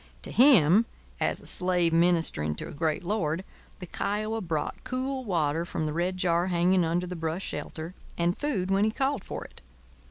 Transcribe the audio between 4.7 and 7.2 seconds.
cool water from the red jar hanging under the